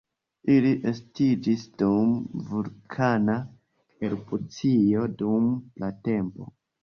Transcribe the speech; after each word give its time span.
Ili 0.51 0.69
estiĝis 0.91 1.65
dum 1.81 2.15
vulkana 2.53 3.35
erupcio 4.09 5.05
dum 5.23 5.47
pratempo. 5.77 6.49